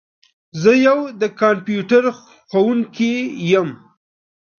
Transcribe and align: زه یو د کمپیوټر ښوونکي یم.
زه 0.61 0.71
یو 0.87 0.99
د 1.21 1.23
کمپیوټر 1.39 2.03
ښوونکي 2.17 3.13
یم. 3.51 3.69